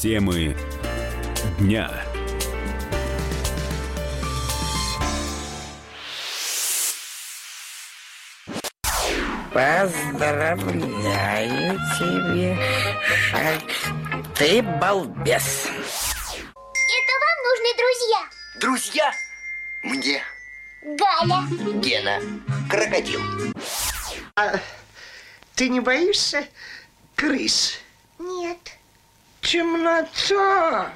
Темы 0.00 0.54
дня. 1.58 1.90
Поздравляю 9.52 10.68
тебя, 11.98 12.56
Шаг. 13.30 13.62
Ты 14.36 14.62
балбес. 14.62 15.66
Это 15.66 17.12
вам 17.22 17.38
нужны 17.42 17.70
друзья. 17.78 18.20
Друзья? 18.60 19.12
Мне 19.82 20.22
Галя. 20.82 21.40
Гена, 21.80 22.20
крокодил. 22.68 23.22
Ты 25.54 25.70
не 25.70 25.80
боишься 25.80 26.46
крыс? 27.14 27.80
Нет. 28.18 28.75
Темнота. 29.46 30.90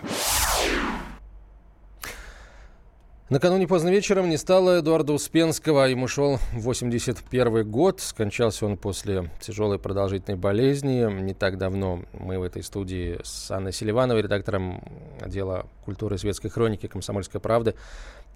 Накануне 3.28 3.68
поздно 3.68 3.90
вечером 3.90 4.28
не 4.28 4.36
стало 4.36 4.80
Эдуарда 4.80 5.12
Успенского. 5.12 5.84
Ему 5.84 6.08
шел 6.08 6.40
81 6.54 7.70
год. 7.70 8.00
Скончался 8.00 8.66
он 8.66 8.76
после 8.76 9.30
тяжелой 9.38 9.78
продолжительной 9.78 10.36
болезни. 10.36 11.08
Не 11.22 11.32
так 11.32 11.58
давно 11.58 12.02
мы 12.12 12.40
в 12.40 12.42
этой 12.42 12.64
студии 12.64 13.20
с 13.22 13.52
Анной 13.52 13.72
Селивановой, 13.72 14.22
редактором 14.22 14.82
отдела 15.20 15.66
культуры 15.84 16.16
и 16.16 16.18
светской 16.18 16.48
хроники 16.48 16.88
«Комсомольской 16.88 17.40
правды», 17.40 17.76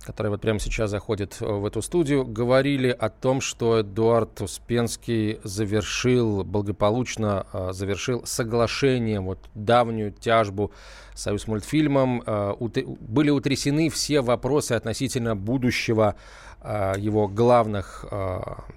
которая 0.02 0.30
вот 0.30 0.40
прямо 0.40 0.58
сейчас 0.58 0.90
заходит 0.90 1.40
в 1.40 1.64
эту 1.64 1.80
студию, 1.82 2.24
говорили 2.24 2.88
о 2.88 3.08
том, 3.08 3.40
что 3.40 3.80
Эдуард 3.80 4.40
Успенский 4.42 5.40
завершил, 5.44 6.44
благополучно 6.44 7.46
э, 7.52 7.72
завершил 7.72 8.24
соглашение, 8.26 9.20
вот 9.20 9.38
давнюю 9.54 10.12
тяжбу 10.12 10.72
Союз 11.14 11.46
мультфильмом. 11.46 12.22
Э, 12.26 12.54
были 12.58 13.30
утрясены 13.30 13.88
все 13.88 14.20
вопросы 14.20 14.72
относительно 14.72 15.36
будущего 15.36 16.16
э, 16.60 16.94
его 16.98 17.28
главных 17.28 18.04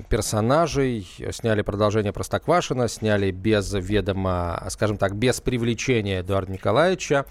персонажей. 0.09 1.07
Сняли 1.31 1.61
продолжение 1.61 2.13
Простоквашина, 2.13 2.87
сняли 2.87 3.31
без 3.31 3.73
ведома, 3.73 4.63
скажем 4.69 4.97
так, 4.97 5.15
без 5.15 5.41
привлечения 5.41 6.21
Эдуарда 6.21 6.51
Николаевича. 6.51 7.25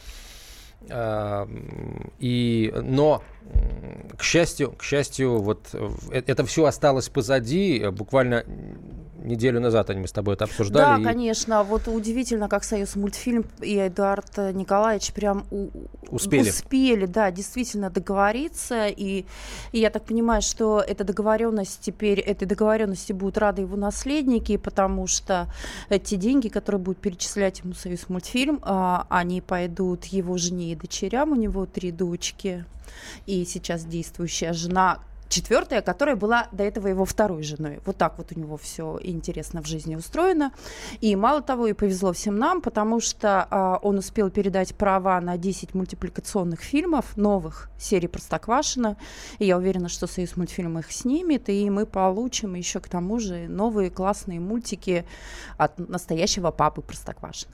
И, 2.19 2.75
но 2.83 3.23
к 4.17 4.22
счастью, 4.22 4.72
к 4.72 4.83
счастью, 4.83 5.39
вот 5.39 5.69
э, 5.72 5.91
это 6.11 6.45
все 6.45 6.64
осталось 6.64 7.09
позади. 7.09 7.86
Буквально 7.91 8.45
неделю 9.19 9.61
назад 9.61 9.91
они 9.91 10.00
мы 10.00 10.09
с 10.09 10.12
тобой 10.12 10.34
это 10.34 10.45
обсуждали. 10.45 10.97
Да, 10.97 11.00
и... 11.00 11.05
конечно. 11.05 11.62
Вот 11.64 11.89
удивительно, 11.89 12.48
как 12.48 12.64
Союз 12.64 12.97
мультфильм 12.97 13.44
и 13.61 13.77
Эдуард 13.77 14.37
Николаевич 14.39 15.12
прям 15.12 15.47
у... 15.50 15.69
успели. 16.11 16.49
успели, 16.49 17.07
да, 17.07 17.31
действительно 17.31 17.91
договориться. 17.91 18.89
И, 18.89 19.25
и 19.73 19.79
я 19.79 19.91
так 19.91 20.05
понимаю, 20.05 20.43
что 20.43 20.81
эта 20.81 21.05
договоренность 21.05 21.81
теперь, 21.81 22.21
этой 22.21 22.47
договоренности 22.47 23.12
будут 23.12 23.39
рады 23.39 23.62
его 23.62 23.77
наследники, 23.77 24.57
потому 24.57 25.07
что 25.07 25.53
эти 25.89 26.17
деньги, 26.17 26.49
которые 26.49 26.81
будут 26.81 27.01
перечислять 27.01 27.61
ему 27.61 27.75
Союз 27.75 28.09
мультфильм, 28.09 28.61
а, 28.62 29.07
они 29.09 29.41
пойдут 29.41 30.05
его 30.07 30.37
жене 30.39 30.73
и 30.73 30.77
дочерям. 30.77 31.33
У 31.33 31.37
него 31.37 31.67
три 31.67 31.91
дочки 31.91 32.65
и 33.27 33.45
сейчас 33.45 33.84
действующая 33.84 34.53
жена 34.53 35.01
четвертая, 35.29 35.83
которая 35.83 36.17
была 36.17 36.49
до 36.53 36.65
этого 36.65 36.89
его 36.89 37.05
второй 37.05 37.43
женой. 37.43 37.81
Вот 37.85 37.97
так 37.97 38.19
вот 38.19 38.33
у 38.35 38.39
него 38.39 38.57
все 38.57 38.99
интересно 39.03 39.63
в 39.63 39.67
жизни 39.67 39.97
устроено. 39.97 40.53
И 41.01 41.15
мало 41.17 41.43
того, 41.43 41.67
и 41.67 41.73
повезло 41.73 42.13
всем 42.13 42.37
нам, 42.39 42.61
потому 42.61 43.01
что 43.01 43.47
а, 43.51 43.79
он 43.83 43.99
успел 43.99 44.31
передать 44.31 44.75
права 44.75 45.21
на 45.21 45.37
10 45.37 45.75
мультипликационных 45.75 46.61
фильмов, 46.61 47.17
новых 47.17 47.71
серий 47.79 48.09
Простоквашина. 48.09 48.97
И 49.39 49.47
я 49.47 49.56
уверена, 49.56 49.89
что 49.89 50.06
Союз 50.06 50.37
мультфильм 50.37 50.78
их 50.78 50.93
снимет, 50.93 51.49
и 51.49 51.69
мы 51.71 51.87
получим 51.87 52.55
еще 52.55 52.81
к 52.81 52.89
тому 52.89 53.19
же 53.19 53.49
новые 53.49 53.91
классные 53.91 54.41
мультики 54.41 55.05
от 55.56 55.79
настоящего 55.79 56.50
папы 56.50 56.83
Простоквашина. 56.83 57.53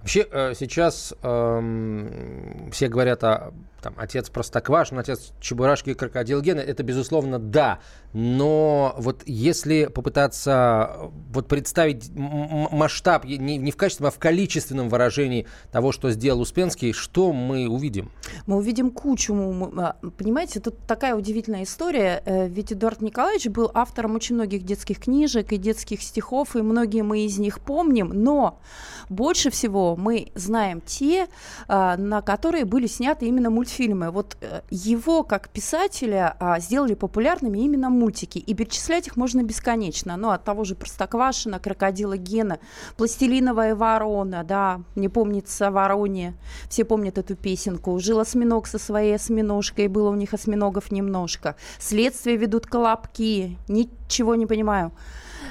Вообще 0.00 0.26
э, 0.30 0.54
сейчас 0.58 1.14
эм, 1.22 2.70
все 2.70 2.88
говорят 2.88 3.24
о 3.24 3.52
там, 3.86 3.94
отец 3.98 4.30
Простоквашин, 4.30 4.98
отец 4.98 5.32
Чебурашки 5.40 5.90
и 5.90 5.94
Крокодил 5.94 6.40
Гена. 6.40 6.60
Это, 6.60 6.82
безусловно, 6.82 7.38
да. 7.38 7.78
Но 8.12 8.94
вот 8.98 9.22
если 9.26 9.86
попытаться 9.86 10.90
э, 10.96 11.08
вот 11.32 11.46
представить 11.48 12.10
масштаб 12.14 13.24
не, 13.24 13.58
не 13.58 13.70
в 13.70 13.76
качественном, 13.76 14.08
а 14.08 14.10
в 14.10 14.18
количественном 14.18 14.88
выражении 14.88 15.46
того, 15.70 15.92
что 15.92 16.10
сделал 16.10 16.40
Успенский, 16.40 16.92
что 16.92 17.32
мы 17.32 17.68
увидим? 17.68 18.10
Мы 18.46 18.56
увидим 18.56 18.90
кучу. 18.90 19.34
А, 19.78 19.96
понимаете, 20.16 20.60
тут 20.60 20.78
такая 20.86 21.14
удивительная 21.14 21.62
история. 21.62 22.22
Э, 22.24 22.48
ведь 22.48 22.72
Эдуард 22.72 23.02
Николаевич 23.02 23.46
был 23.48 23.70
автором 23.72 24.16
очень 24.16 24.34
многих 24.34 24.64
детских 24.64 24.98
книжек 24.98 25.52
и 25.52 25.58
детских 25.58 26.02
стихов, 26.02 26.56
и 26.56 26.62
многие 26.62 27.02
мы 27.02 27.24
из 27.24 27.38
них 27.38 27.60
помним. 27.60 28.10
Но 28.14 28.60
больше 29.08 29.45
всего 29.50 29.96
мы 29.96 30.32
знаем 30.34 30.80
те, 30.80 31.28
а, 31.68 31.96
на 31.96 32.22
которые 32.22 32.64
были 32.64 32.86
сняты 32.86 33.26
именно 33.26 33.50
мультфильмы. 33.50 34.10
Вот 34.10 34.36
э, 34.40 34.60
его, 34.70 35.22
как 35.22 35.48
писателя, 35.48 36.36
а, 36.38 36.60
сделали 36.60 36.94
популярными 36.94 37.58
именно 37.58 37.90
мультики. 37.90 38.38
И 38.38 38.54
перечислять 38.54 39.06
их 39.06 39.16
можно 39.16 39.42
бесконечно. 39.42 40.16
Ну, 40.16 40.30
от 40.30 40.44
того 40.44 40.64
же 40.64 40.74
Простоквашина, 40.74 41.58
Крокодила 41.58 42.16
Гена, 42.16 42.58
Пластилиновая 42.96 43.74
ворона, 43.74 44.44
да, 44.44 44.80
не 44.94 45.08
помнится 45.08 45.70
Вороне. 45.70 46.34
Все 46.68 46.84
помнят 46.84 47.18
эту 47.18 47.36
песенку. 47.36 47.98
Жил 47.98 48.20
осьминог 48.20 48.66
со 48.66 48.78
своей 48.78 49.14
осьминожкой, 49.14 49.88
было 49.88 50.10
у 50.10 50.14
них 50.14 50.34
осьминогов 50.34 50.90
немножко. 50.90 51.56
Следствие 51.78 52.36
ведут 52.36 52.66
колобки, 52.66 53.58
ничего 53.68 54.34
не 54.34 54.46
понимаю. 54.46 54.92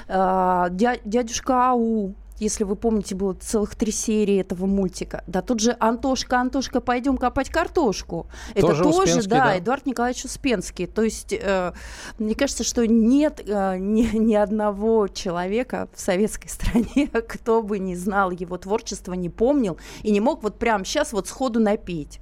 А, 0.08 0.68
дядюшка 0.70 1.70
Ау, 1.70 2.14
если 2.38 2.64
вы 2.64 2.76
помните, 2.76 3.14
было 3.14 3.34
целых 3.34 3.74
три 3.74 3.92
серии 3.92 4.40
этого 4.40 4.66
мультика. 4.66 5.24
Да 5.26 5.42
тут 5.42 5.60
же 5.60 5.76
Антошка, 5.80 6.38
Антошка, 6.38 6.80
пойдем 6.80 7.16
копать 7.16 7.50
картошку. 7.50 8.26
Тоже 8.54 8.82
Это 8.82 8.92
тоже, 8.92 9.22
да, 9.28 9.36
да, 9.36 9.58
Эдуард 9.58 9.86
Николаевич 9.86 10.24
Успенский. 10.24 10.86
То 10.86 11.02
есть, 11.02 11.32
э, 11.32 11.72
мне 12.18 12.34
кажется, 12.34 12.64
что 12.64 12.86
нет 12.86 13.40
э, 13.46 13.78
ни, 13.78 14.16
ни 14.16 14.34
одного 14.34 15.08
человека 15.08 15.88
в 15.94 16.00
советской 16.00 16.48
стране, 16.48 17.08
кто 17.08 17.62
бы 17.62 17.78
не 17.78 17.96
знал 17.96 18.30
его 18.30 18.56
творчество, 18.58 19.14
не 19.14 19.30
помнил 19.30 19.78
и 20.02 20.10
не 20.10 20.20
мог 20.20 20.42
вот 20.42 20.58
прямо 20.58 20.84
сейчас 20.84 21.12
вот 21.12 21.28
сходу 21.28 21.60
напеть 21.60 22.20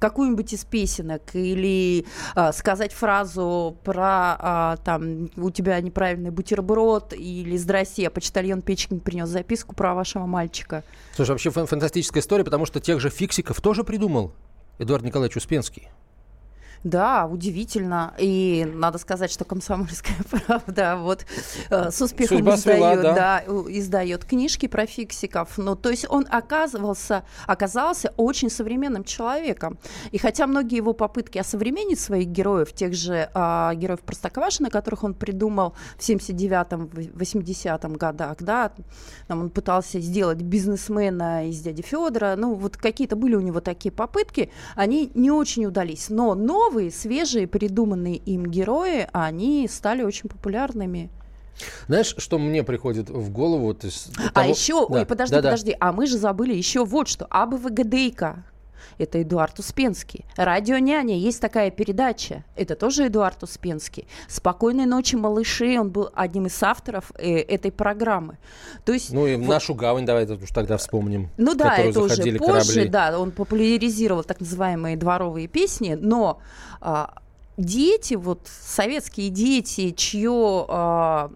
какую-нибудь 0.00 0.52
из 0.52 0.64
песенок 0.64 1.22
или 1.34 2.06
а, 2.34 2.52
сказать 2.52 2.92
фразу 2.92 3.76
про 3.84 4.36
а, 4.38 4.76
там 4.84 5.30
у 5.36 5.50
тебя 5.50 5.80
неправильный 5.80 6.30
бутерброд 6.30 7.12
или 7.12 7.56
здрасте, 7.56 8.08
а 8.08 8.10
почтальон 8.10 8.62
Печкин 8.62 8.98
принес 8.98 9.28
записку 9.28 9.76
про 9.76 9.94
вашего 9.94 10.26
мальчика. 10.26 10.82
Слушай, 11.14 11.30
вообще 11.32 11.50
фантастическая 11.50 12.22
история, 12.22 12.44
потому 12.44 12.66
что 12.66 12.80
тех 12.80 12.98
же 12.98 13.10
фиксиков 13.10 13.60
тоже 13.60 13.84
придумал 13.84 14.32
Эдуард 14.78 15.04
Николаевич 15.04 15.36
Успенский. 15.36 15.88
Да, 16.82 17.26
удивительно. 17.26 18.14
И 18.18 18.66
надо 18.74 18.96
сказать, 18.98 19.30
что 19.30 19.44
комсомольская 19.44 20.16
правда 20.46 20.96
вот 20.98 21.26
э, 21.68 21.90
с 21.90 22.00
успехом 22.00 22.38
Судьба 22.38 22.54
издает, 22.54 22.78
свела, 22.78 22.96
да. 22.96 23.14
Да, 23.14 23.44
издает 23.68 24.24
книжки 24.24 24.66
про 24.66 24.86
фиксиков. 24.86 25.58
Ну, 25.58 25.76
то 25.76 25.90
есть 25.90 26.06
он 26.08 26.26
оказывался, 26.30 27.24
оказался 27.46 28.14
очень 28.16 28.48
современным 28.48 29.04
человеком. 29.04 29.78
И 30.10 30.18
хотя 30.18 30.46
многие 30.46 30.76
его 30.76 30.94
попытки 30.94 31.36
осовременить 31.36 32.00
своих 32.00 32.28
героев, 32.28 32.72
тех 32.72 32.94
же 32.94 33.28
э, 33.32 33.70
героев 33.74 34.00
Простоквашина, 34.00 34.70
которых 34.70 35.04
он 35.04 35.12
придумал 35.12 35.74
в 35.98 36.08
79-м, 36.08 36.86
80-м 36.86 37.92
годах, 37.94 38.38
да, 38.40 38.72
там 39.28 39.40
он 39.40 39.50
пытался 39.50 40.00
сделать 40.00 40.38
бизнесмена 40.38 41.48
из 41.48 41.60
дяди 41.60 41.82
Федора, 41.82 42.36
ну, 42.36 42.54
вот 42.54 42.78
какие-то 42.78 43.16
были 43.16 43.34
у 43.34 43.40
него 43.40 43.60
такие 43.60 43.92
попытки, 43.92 44.50
они 44.76 45.10
не 45.14 45.30
очень 45.30 45.66
удались. 45.66 46.08
Но 46.08 46.34
новые 46.34 46.69
новые, 46.70 46.90
свежие, 46.92 47.48
придуманные 47.48 48.16
им 48.16 48.46
герои, 48.46 49.08
они 49.12 49.66
стали 49.68 50.02
очень 50.02 50.28
популярными. 50.28 51.10
Знаешь, 51.88 52.14
что 52.16 52.38
мне 52.38 52.62
приходит 52.62 53.10
в 53.10 53.30
голову? 53.30 53.66
Вот 53.66 53.84
из 53.84 54.10
а 54.16 54.30
того... 54.30 54.50
еще, 54.50 54.86
да, 54.88 55.00
ой, 55.00 55.06
подожди, 55.06 55.34
да, 55.34 55.42
подожди, 55.42 55.76
а 55.78 55.92
мы 55.92 56.06
же 56.06 56.16
забыли 56.16 56.54
еще 56.54 56.84
вот 56.84 57.08
что. 57.08 57.26
АБВГДейка 57.28 58.44
это 58.98 59.22
Эдуард 59.22 59.58
Успенский. 59.58 60.24
Радио 60.36 60.78
«Няня» 60.78 61.16
есть 61.16 61.40
такая 61.40 61.70
передача, 61.70 62.44
это 62.56 62.74
тоже 62.74 63.06
Эдуард 63.06 63.42
Успенский. 63.42 64.06
«Спокойной 64.28 64.86
ночи, 64.86 65.16
малыши», 65.16 65.78
он 65.78 65.90
был 65.90 66.10
одним 66.14 66.46
из 66.46 66.62
авторов 66.62 67.12
э, 67.16 67.38
этой 67.40 67.72
программы. 67.72 68.38
То 68.84 68.92
есть, 68.92 69.12
ну 69.12 69.26
и 69.26 69.36
вот, 69.36 69.48
«Нашу 69.48 69.74
гавань» 69.74 70.06
давай 70.06 70.24
уж 70.24 70.50
тогда 70.50 70.76
вспомним. 70.76 71.28
Ну 71.36 71.54
да, 71.54 71.76
это 71.76 72.00
уже 72.00 72.38
позже, 72.38 72.72
корабли. 72.72 72.88
да, 72.88 73.18
он 73.18 73.30
популяризировал 73.30 74.24
так 74.24 74.40
называемые 74.40 74.96
дворовые 74.96 75.48
песни, 75.48 75.96
но... 76.00 76.40
А, 76.80 77.14
дети, 77.60 78.14
вот 78.14 78.48
советские 78.48 79.30
дети, 79.30 79.90
чье, 79.90 80.66
а, 80.68 81.30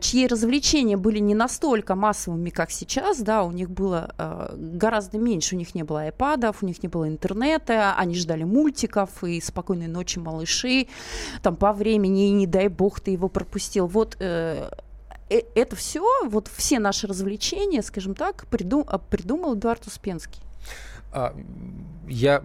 чьи 0.00 0.26
развлечения 0.26 0.96
были 0.96 1.18
не 1.18 1.34
настолько 1.34 1.94
массовыми, 1.94 2.50
как 2.50 2.70
сейчас, 2.70 3.18
да, 3.20 3.42
у 3.42 3.52
них 3.52 3.70
было 3.70 4.14
а, 4.18 4.54
гораздо 4.56 5.18
меньше, 5.18 5.54
у 5.54 5.58
них 5.58 5.74
не 5.74 5.82
было 5.82 6.02
айпадов, 6.02 6.62
у 6.62 6.66
них 6.66 6.82
не 6.82 6.88
было 6.88 7.08
интернета, 7.08 7.94
они 7.96 8.14
ждали 8.14 8.44
мультиков 8.44 9.24
и 9.24 9.40
«Спокойной 9.40 9.88
ночи, 9.88 10.18
малыши», 10.18 10.86
там 11.42 11.56
по 11.56 11.72
времени, 11.72 12.28
и 12.28 12.32
не 12.32 12.46
дай 12.46 12.68
бог 12.68 13.00
ты 13.00 13.10
его 13.10 13.28
пропустил. 13.28 13.86
Вот 13.86 14.16
э, 14.20 14.70
э 15.30 15.40
это 15.54 15.76
все, 15.76 16.04
вот 16.26 16.48
все 16.48 16.78
наши 16.78 17.06
развлечения, 17.06 17.82
скажем 17.82 18.14
так, 18.14 18.46
придум, 18.48 18.86
придумал 19.10 19.54
Эдуард 19.54 19.86
Успенский. 19.86 20.42
А, 21.12 21.34
я 22.08 22.42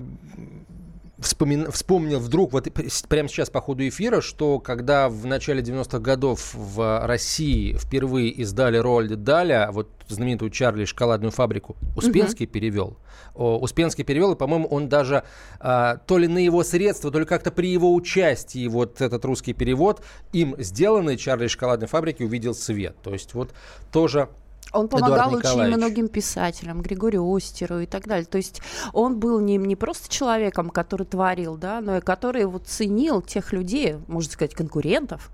вспомин, 1.22 1.72
вспомнил 1.72 2.20
вдруг, 2.20 2.52
вот 2.52 2.68
прямо 3.08 3.30
сейчас 3.30 3.50
по 3.50 3.62
ходу 3.62 3.88
эфира, 3.88 4.22
что 4.22 4.60
когда 4.60 5.08
в 5.08 5.26
начале 5.26 5.62
90-х 5.62 6.00
годов 6.00 6.54
в 6.54 7.06
России 7.06 7.74
впервые 7.74 8.30
издали 8.30 8.78
Роальд 8.78 9.24
Даля, 9.24 9.70
вот 9.72 9.90
знаменитую 10.08 10.52
Чарли 10.52 10.86
шоколадную 10.86 11.32
фабрику, 11.32 11.76
Успенский 11.96 12.46
угу. 12.46 12.54
перевел. 12.54 12.98
Успенский 13.36 14.04
перевел, 14.04 14.34
и, 14.34 14.36
по-моему, 14.36 14.68
он 14.68 14.90
даже 14.90 15.24
а, 15.60 15.98
то 15.98 16.18
ли 16.18 16.28
на 16.28 16.40
его 16.40 16.64
средства, 16.64 17.12
то 17.12 17.20
ли 17.20 17.26
как-то 17.26 17.52
при 17.52 17.70
его 17.70 17.94
участии 17.94 18.68
вот 18.68 19.00
этот 19.00 19.24
русский 19.24 19.54
перевод 19.54 20.04
им 20.34 20.56
сделанный 20.58 21.18
Чарли 21.18 21.48
шоколадной 21.48 21.88
фабрики 21.88 22.24
увидел 22.24 22.54
свет. 22.54 22.96
То 23.02 23.14
есть 23.14 23.34
вот 23.34 23.54
тоже 23.92 24.28
он 24.74 24.88
помогал 24.88 25.34
очень 25.34 25.64
многим 25.64 26.08
писателям, 26.08 26.82
Григорию 26.82 27.24
Остеру 27.36 27.80
и 27.80 27.86
так 27.86 28.08
далее. 28.08 28.26
То 28.26 28.38
есть 28.38 28.62
он 28.94 29.20
был 29.20 29.40
не, 29.40 29.58
не 29.58 29.76
просто 29.76 30.10
человеком, 30.10 30.70
который 30.70 31.06
творил, 31.06 31.58
да, 31.58 31.82
но 31.82 31.98
и 31.98 32.02
который 32.02 32.46
вот 32.46 32.68
ценил 32.68 33.22
тех 33.22 33.54
людей, 33.54 33.98
можно 34.08 34.32
сказать, 34.32 34.54
конкурентов, 34.54 35.30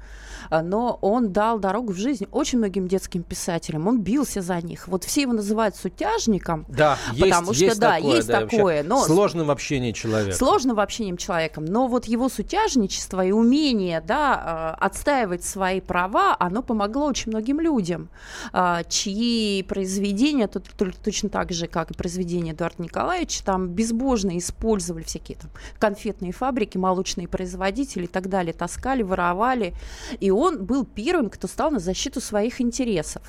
а, 0.50 0.62
но 0.62 0.98
он 1.01 1.31
дал 1.31 1.60
дорогу 1.60 1.94
в 1.94 1.98
жизнь 1.98 2.28
очень 2.31 2.60
многим 2.60 2.88
детским 2.88 3.24
писателям. 3.24 3.88
Он 3.88 4.00
бился 4.00 4.42
за 4.42 4.62
них. 4.62 4.88
Вот 4.88 5.04
все 5.04 5.22
его 5.22 5.34
называют 5.34 5.75
сутяжником, 5.75 6.66
да, 6.68 6.98
потому 7.19 7.51
есть, 7.51 7.74
что 7.74 7.80
да, 7.80 7.98
есть 7.98 8.28
да, 8.28 8.42
такое. 8.42 8.84
Но 8.84 9.04
сложным 9.04 9.48
в 9.48 9.51
общении 9.51 9.92
человека. 9.92 10.36
Сложным 10.36 10.75
в 10.75 10.80
общении 10.80 11.16
человеком. 11.16 11.66
Но 11.66 11.88
вот 11.88 12.06
его 12.06 12.30
сутяжничество 12.30 13.25
и 13.25 13.31
умение 13.31 14.01
да, 14.01 14.42
а, 14.44 14.78
отстаивать 14.80 15.44
свои 15.44 15.81
права, 15.81 16.36
оно 16.39 16.62
помогло 16.62 17.06
очень 17.06 17.31
многим 17.31 17.60
людям, 17.60 18.10
а, 18.51 18.84
чьи 19.27 19.63
произведения, 19.63 20.47
тут, 20.47 20.63
точно 21.03 21.29
так 21.29 21.51
же, 21.51 21.68
как 21.68 21.91
и 21.91 21.94
произведения 21.94 22.51
Эдуарда 22.51 22.83
Николаевича, 22.83 23.44
там 23.44 23.68
безбожно 23.69 24.38
использовали 24.38 25.03
всякие 25.03 25.38
там 25.38 25.50
конфетные 25.79 26.31
фабрики, 26.31 26.77
молочные 26.77 27.27
производители 27.27 28.06
и 28.06 28.07
так 28.07 28.29
далее, 28.29 28.53
таскали, 28.53 29.03
воровали. 29.03 29.74
И 30.19 30.31
он 30.31 30.65
был 30.65 30.85
первым, 30.85 31.29
кто 31.29 31.47
стал 31.47 31.71
на 31.71 31.79
защиту 31.79 32.21
своих 32.21 32.62
интересов. 32.62 33.21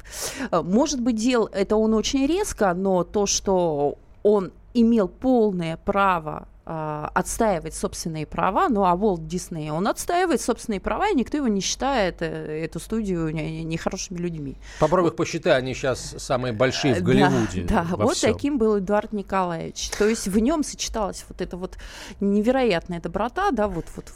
Э, 0.50 0.62
может 0.62 1.00
быть, 1.00 1.16
делал 1.16 1.48
это 1.52 1.76
он 1.76 1.94
очень 1.94 2.26
резко, 2.26 2.72
но 2.74 3.04
то, 3.04 3.26
что 3.26 3.96
он 4.22 4.52
имел 4.74 5.08
полное 5.08 5.76
право 5.76 6.46
отстаивать 6.68 7.74
собственные 7.74 8.26
права, 8.26 8.68
ну 8.68 8.84
а 8.84 8.94
Волт 8.94 9.26
Дисней, 9.26 9.70
он 9.70 9.88
отстаивает 9.88 10.40
собственные 10.40 10.80
права, 10.80 11.08
и 11.08 11.14
никто 11.14 11.38
его 11.38 11.48
не 11.48 11.60
считает, 11.60 12.16
э, 12.20 12.64
эту 12.64 12.78
студию, 12.78 13.32
нехорошими 13.32 14.18
людьми. 14.18 14.56
Попробуй 14.78 15.10
их 15.10 15.16
посчитай, 15.16 15.56
они 15.56 15.72
сейчас 15.72 16.14
самые 16.18 16.52
большие 16.52 16.94
в 16.94 17.02
Голливуде. 17.02 17.62
Да, 17.62 17.86
да 17.88 17.96
вот 17.96 18.16
всем. 18.16 18.34
таким 18.34 18.58
был 18.58 18.78
Эдуард 18.78 19.12
Николаевич. 19.12 19.90
То 19.90 20.06
есть 20.06 20.28
в 20.28 20.38
нем 20.38 20.62
сочеталась 20.62 21.24
вот 21.28 21.40
эта 21.40 21.56
вот 21.56 21.78
невероятная 22.20 23.00
доброта, 23.00 23.50
да, 23.50 23.66
вот, 23.66 23.86
вот 23.96 24.12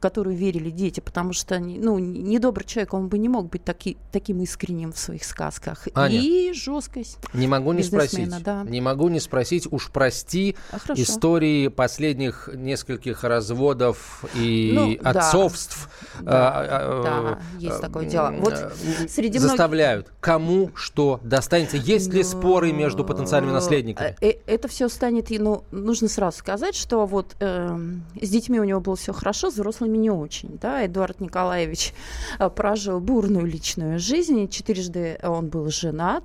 которую 0.00 0.34
верили 0.34 0.70
дети, 0.70 1.00
потому 1.00 1.32
что 1.32 1.58
ну, 1.58 1.98
недобрый 1.98 2.66
человек, 2.66 2.94
он 2.94 3.08
бы 3.08 3.18
не 3.18 3.28
мог 3.28 3.50
быть 3.50 3.62
таки, 3.62 3.96
таким 4.10 4.40
искренним 4.42 4.92
в 4.92 4.98
своих 4.98 5.24
сказках. 5.24 5.86
Аня, 5.94 6.18
и 6.18 6.52
жесткость. 6.52 7.18
Не 7.34 7.46
могу 7.46 7.72
не 7.72 7.82
спросить. 7.82 8.30
Да. 8.42 8.64
Не 8.64 8.80
могу 8.80 9.08
не 9.08 9.20
спросить, 9.20 9.68
уж 9.70 9.90
прости, 9.90 10.56
а, 10.72 10.78
истории 10.94 11.68
последних 11.68 12.48
нескольких 12.54 13.24
разводов 13.24 14.24
и 14.34 14.72
ну, 14.74 14.96
отцовств. 15.08 15.90
Да, 16.20 16.50
а, 16.50 16.62
а, 16.62 17.02
да, 17.02 17.10
а, 17.12 17.38
есть 17.58 17.80
такое 17.80 18.06
дело. 18.06 18.34
Вот 18.38 18.72
среди 19.08 19.38
заставляют. 19.38 20.06
Многих... 20.06 20.20
Кому 20.20 20.70
что 20.74 21.20
достанется? 21.22 21.76
Есть 21.76 22.08
ну, 22.08 22.14
ли 22.14 22.22
споры 22.22 22.72
между 22.72 23.04
потенциальными 23.04 23.52
наследниками? 23.52 24.16
Э, 24.20 24.32
это 24.46 24.68
все 24.68 24.88
станет, 24.88 25.28
ну, 25.30 25.64
нужно 25.70 26.08
сразу 26.08 26.38
сказать, 26.38 26.74
что 26.74 27.04
вот 27.06 27.36
э, 27.40 27.78
с 28.20 28.28
детьми 28.28 28.58
у 28.60 28.64
него 28.64 28.80
было 28.80 28.96
все 28.96 29.12
хорошо, 29.12 29.50
с 29.50 29.54
взрослыми 29.54 29.89
взрослыми 29.90 29.98
не 29.98 30.10
очень. 30.10 30.58
Да? 30.60 30.86
Эдуард 30.86 31.20
Николаевич 31.20 31.92
э, 32.38 32.48
прожил 32.48 33.00
бурную 33.00 33.46
личную 33.46 33.98
жизнь, 33.98 34.48
четырежды 34.48 35.18
он 35.22 35.48
был 35.48 35.70
женат. 35.70 36.24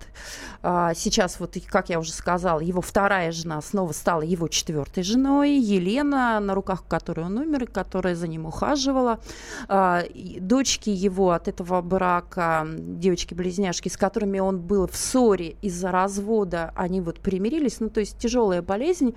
А, 0.62 0.94
сейчас, 0.94 1.40
вот, 1.40 1.58
как 1.68 1.90
я 1.90 2.00
уже 2.00 2.12
сказала, 2.12 2.60
его 2.60 2.82
вторая 2.82 3.32
жена 3.32 3.62
снова 3.62 3.94
стала 3.94 4.22
его 4.22 4.48
четвертой 4.48 5.04
женой, 5.04 5.58
Елена, 5.58 6.40
на 6.40 6.54
руках 6.54 6.84
которой 6.88 7.26
он 7.26 7.38
умер, 7.38 7.68
которая 7.68 8.16
за 8.16 8.28
ним 8.28 8.46
ухаживала. 8.46 9.20
А, 9.68 10.04
дочки 10.40 10.90
его 10.90 11.32
от 11.32 11.48
этого 11.48 11.82
брака, 11.82 12.68
девочки-близняшки, 12.68 13.90
с 13.90 13.98
которыми 13.98 14.40
он 14.40 14.60
был 14.60 14.88
в 14.88 14.96
ссоре 14.96 15.56
из-за 15.62 15.92
развода, 15.92 16.72
они 16.76 17.02
вот 17.02 17.20
примирились. 17.20 17.80
Ну, 17.80 17.90
то 17.90 18.00
есть 18.00 18.18
тяжелая 18.18 18.62
болезнь, 18.62 19.16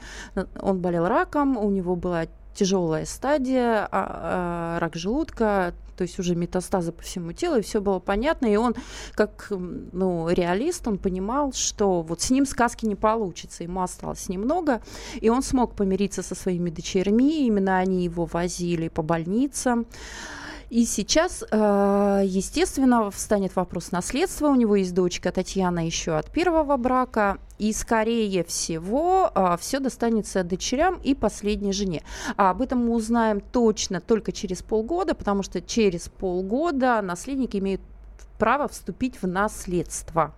он 0.61 0.81
болел 0.81 1.07
раком, 1.07 1.57
у 1.57 1.71
него 1.71 1.97
была 1.97 2.27
тяжелая 2.59 3.05
стадия, 3.05 3.87
а, 3.87 3.89
а, 3.93 4.79
рак 4.81 4.97
желудка, 4.97 5.75
то 5.97 6.03
есть 6.03 6.19
уже 6.19 6.35
метастазы 6.35 6.91
по 6.91 7.03
всему 7.03 7.33
телу, 7.33 7.59
и 7.59 7.63
все 7.63 7.81
было 7.81 8.01
понятно. 8.01 8.47
И 8.47 8.57
он, 8.57 8.75
как 9.15 9.47
ну, 9.51 10.29
реалист, 10.29 10.89
он 10.89 10.99
понимал, 10.99 11.53
что 11.53 12.03
вот 12.03 12.21
с 12.21 12.31
ним 12.31 12.47
сказки 12.47 12.85
не 12.85 12.97
получится, 12.97 13.63
ему 13.63 13.83
осталось 13.83 14.29
немного, 14.29 14.81
и 15.21 15.29
он 15.29 15.43
смог 15.43 15.75
помириться 15.75 16.23
со 16.23 16.35
своими 16.35 16.71
дочерьми, 16.71 17.47
именно 17.47 17.79
они 17.79 18.05
его 18.05 18.25
возили 18.25 18.89
по 18.89 19.03
больницам. 19.03 19.87
И 20.69 20.85
сейчас, 20.85 21.45
э, 21.51 22.23
естественно, 22.27 23.11
встанет 23.11 23.57
вопрос 23.57 23.91
наследства. 23.91 24.49
У 24.49 24.55
него 24.55 24.77
есть 24.77 24.95
дочка 24.95 25.33
Татьяна 25.33 25.87
еще 25.87 26.17
от 26.17 26.31
первого 26.31 26.77
брака. 26.77 27.39
И, 27.59 27.73
скорее 27.73 28.45
всего, 28.45 29.31
э, 29.35 29.57
все 29.61 29.81
достанется 29.81 30.45
дочерям 30.45 31.01
и 31.03 31.15
последней 31.15 31.73
жене. 31.73 32.03
А 32.37 32.51
об 32.51 32.63
этом 32.63 32.87
мы 32.87 32.95
узнаем 32.95 33.41
точно 33.41 34.01
только 34.01 34.33
через 34.33 34.63
полгода, 34.63 35.15
потому 35.15 35.43
что 35.43 35.61
через 35.61 36.09
полгода 36.09 37.03
наследники 37.03 37.57
имеют 37.57 37.81
право 38.39 38.69
вступить 38.69 39.21
в 39.21 39.27
наследство. 39.27 40.35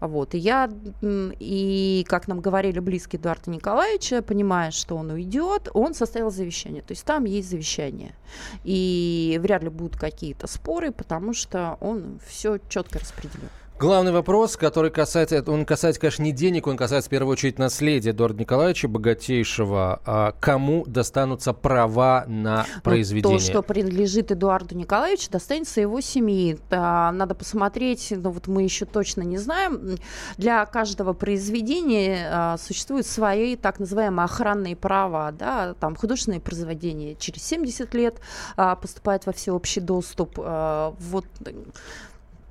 Вот. 0.00 0.34
И 0.34 0.38
я, 0.38 0.68
и 1.00 2.04
как 2.08 2.26
нам 2.26 2.40
говорили 2.40 2.80
близкие 2.80 3.20
Эдуарда 3.20 3.52
Николаевича, 3.52 4.20
понимая, 4.20 4.72
что 4.72 4.96
он 4.96 5.12
уйдет, 5.12 5.68
он 5.74 5.94
составил 5.94 6.32
завещание. 6.32 6.82
То 6.82 6.90
есть 6.90 7.04
там 7.04 7.24
есть 7.24 7.48
завещание. 7.48 8.16
И 8.64 9.38
вряд 9.40 9.62
ли 9.62 9.68
будут 9.68 9.96
какие-то 9.96 10.48
споры, 10.48 10.90
потому 10.90 11.34
что 11.34 11.76
он 11.80 12.18
все 12.26 12.58
четко 12.68 12.98
распределил. 12.98 13.48
Главный 13.82 14.12
вопрос, 14.12 14.56
который 14.56 14.92
касается, 14.92 15.42
он 15.44 15.66
касается, 15.66 16.00
конечно, 16.00 16.22
не 16.22 16.30
денег, 16.30 16.68
он 16.68 16.76
касается 16.76 17.08
в 17.08 17.10
первую 17.10 17.32
очередь 17.32 17.58
наследия 17.58 18.10
Эдуарда 18.10 18.38
Николаевича, 18.38 18.86
богатейшего. 18.86 20.00
А 20.06 20.36
кому 20.38 20.84
достанутся 20.86 21.52
права 21.52 22.24
на 22.28 22.64
произведение? 22.84 23.32
Ну, 23.32 23.38
то, 23.40 23.44
что 23.44 23.62
принадлежит 23.62 24.30
Эдуарду 24.30 24.76
Николаевичу, 24.76 25.32
достанется 25.32 25.80
его 25.80 26.00
семье. 26.00 26.58
Надо 26.70 27.34
посмотреть, 27.34 28.14
но 28.16 28.30
вот 28.30 28.46
мы 28.46 28.62
еще 28.62 28.84
точно 28.84 29.22
не 29.22 29.38
знаем. 29.38 29.96
Для 30.36 30.64
каждого 30.64 31.12
произведения 31.12 32.28
а, 32.30 32.58
существуют 32.58 33.08
свои 33.08 33.56
так 33.56 33.80
называемые 33.80 34.26
охранные 34.26 34.76
права. 34.76 35.32
Да? 35.32 35.74
Там 35.74 35.96
художественные 35.96 36.40
произведения 36.40 37.16
через 37.16 37.42
70 37.42 37.92
лет 37.94 38.20
а, 38.56 38.76
поступают 38.76 39.26
во 39.26 39.32
всеобщий 39.32 39.80
доступ. 39.80 40.38
А, 40.38 40.94
вот 41.00 41.26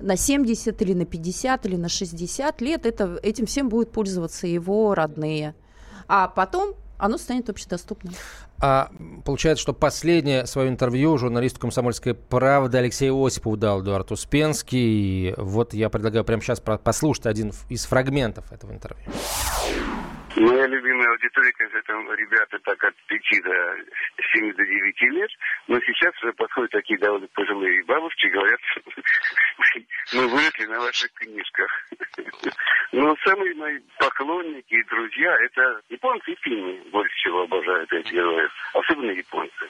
на 0.02 0.16
70 0.16 0.80
или 0.82 0.94
на 0.94 1.06
50 1.06 1.66
или 1.66 1.76
на 1.76 1.88
60 1.88 2.60
лет 2.60 2.86
это, 2.86 3.18
этим 3.22 3.46
всем 3.46 3.68
будут 3.68 3.92
пользоваться 3.92 4.46
его 4.46 4.94
родные. 4.94 5.54
А 6.08 6.28
потом 6.28 6.74
оно 6.98 7.18
станет 7.18 7.48
общедоступным. 7.48 8.14
А 8.60 8.90
получается, 9.24 9.62
что 9.62 9.72
последнее 9.72 10.46
свое 10.46 10.68
интервью 10.68 11.18
журналисту 11.18 11.60
«Комсомольской 11.60 12.14
правды» 12.14 12.78
Алексею 12.78 13.20
Осипову 13.24 13.56
дал 13.56 13.82
Эдуард 13.82 14.12
Успенский. 14.12 15.30
И 15.30 15.34
вот 15.36 15.74
я 15.74 15.90
предлагаю 15.90 16.24
прямо 16.24 16.42
сейчас 16.42 16.60
послушать 16.60 17.26
один 17.26 17.52
из 17.68 17.86
фрагментов 17.86 18.52
этого 18.52 18.72
интервью. 18.72 19.10
Моя 20.36 20.66
любимая 20.66 21.10
аудитория, 21.10 21.52
конечно, 21.52 21.82
там 21.86 22.10
ребята 22.14 22.58
так 22.64 22.82
от 22.84 22.94
5 23.06 23.20
до 23.44 23.52
7 24.32 24.54
до 24.54 24.64
9 24.64 25.02
лет, 25.12 25.30
но 25.68 25.78
сейчас 25.80 26.14
уже 26.22 26.32
подходят 26.32 26.70
такие 26.70 26.98
довольно 26.98 27.28
пожилые 27.34 27.84
бабушки 27.84 28.26
и 28.26 28.30
говорят, 28.30 28.60
мы 30.14 30.28
выросли 30.28 30.64
на 30.66 30.80
ваших 30.80 31.12
книжках. 31.12 31.70
Но 32.92 33.14
самые 33.24 33.54
мои 33.54 33.78
поклонники 33.98 34.74
и 34.74 34.84
друзья– 34.84 35.36
это 35.44 35.80
японцы 35.90 36.32
и 36.32 36.36
финны. 36.42 36.80
Больше 36.90 37.14
всего 37.16 37.42
обожают 37.42 37.92
этих 37.92 38.12
героев. 38.12 38.50
Особенно 38.74 39.10
японцы. 39.10 39.64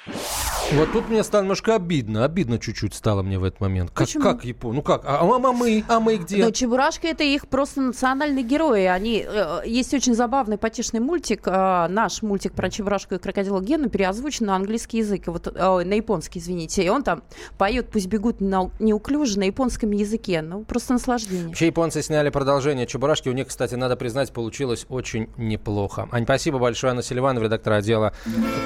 Вот 0.75 0.91
тут 0.91 1.11
мне 1.11 1.23
стало 1.23 1.43
немножко 1.43 1.75
обидно. 1.75 2.25
Обидно 2.25 2.59
чуть-чуть 2.59 2.95
стало 2.95 3.23
мне 3.23 3.39
в 3.39 3.45
этот 3.45 3.61
момент. 3.61 3.91
Как, 3.91 4.07
Почему? 4.07 4.25
как 4.25 4.45
Япон? 4.45 4.75
Ну 4.77 4.81
как? 4.81 5.03
А, 5.05 5.21
а 5.21 5.53
мы? 5.53 5.85
А 5.87 6.01
мы 6.01 6.17
где? 6.17 6.43
Но 6.43 6.51
Чебурашка 6.51 7.09
это 7.09 7.25
их 7.25 7.47
просто 7.49 7.83
национальные 7.83 8.43
герои. 8.43 8.85
Они 8.85 9.23
э, 9.27 9.63
есть 9.67 9.93
очень 9.93 10.15
забавный 10.15 10.57
потешный 10.57 11.01
мультик, 11.01 11.43
э, 11.47 11.89
наш 11.91 12.23
мультик 12.23 12.55
про 12.55 12.71
Чебурашку 12.71 13.17
и 13.17 13.19
крокодила 13.19 13.61
Гену 13.61 13.91
переозвучен 13.91 14.47
на 14.47 14.57
английский 14.57 14.99
язык, 14.99 15.27
вот, 15.27 15.47
э, 15.47 15.85
на 15.85 15.93
японский, 15.93 16.39
извините. 16.39 16.83
И 16.83 16.89
он 16.89 17.03
там 17.03 17.23
поет 17.59 17.91
«Пусть 17.91 18.07
бегут 18.07 18.41
на, 18.41 18.71
неуклюже» 18.79 19.39
на 19.39 19.45
японском 19.45 19.91
языке. 19.91 20.41
Ну, 20.41 20.65
просто 20.65 20.95
наслаждение. 20.95 21.49
Вообще 21.49 21.67
японцы 21.67 22.01
сняли 22.01 22.31
продолжение 22.31 22.87
Чебурашки. 22.87 23.29
У 23.29 23.33
них, 23.33 23.49
кстати, 23.49 23.75
надо 23.75 23.97
признать, 23.97 24.33
получилось 24.33 24.87
очень 24.89 25.29
неплохо. 25.37 26.09
Ань, 26.13 26.25
спасибо 26.25 26.59
большое. 26.59 26.93
Анна 26.93 27.03
Селиванова, 27.03 27.45
редактор 27.45 27.75
отдела 27.75 28.15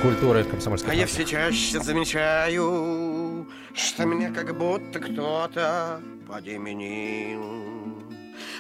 культуры 0.02 0.44
комсомольской 0.44 0.92
А 0.92 0.94
я 0.94 1.06
все 1.06 1.24
чаще 1.24 1.80
замечаю, 1.80 1.95
что 2.04 4.04
меня 4.04 4.30
как 4.30 4.56
будто 4.56 4.98
кто-то 4.98 6.00
подеменил. 6.28 7.42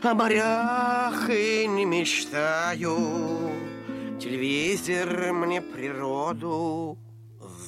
О 0.02 0.14
морях 0.14 1.28
и 1.28 1.66
не 1.66 1.84
мечтаю, 1.84 3.50
телевизор 4.18 5.32
мне 5.32 5.60
природу 5.60 6.98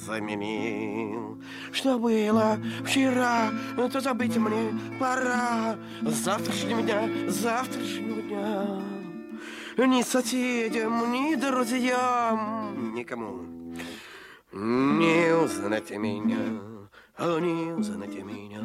заменил. 0.05 1.41
Что 1.71 1.99
было 1.99 2.57
вчера, 2.85 3.51
то 3.75 3.99
забыть 3.99 4.37
мне 4.37 4.73
пора. 4.99 5.75
Завтрашнего 6.01 6.81
дня, 6.81 7.09
завтрашнего 7.27 8.21
дня. 8.21 8.81
Ни 9.77 10.01
соседям, 10.01 11.11
ни 11.11 11.35
друзьям, 11.35 12.93
никому 12.95 13.58
не 14.51 15.35
узнать 15.35 15.91
меня, 15.91 16.39
а 17.17 17.39
не 17.39 17.71
узнать 17.73 18.23
меня. 18.23 18.61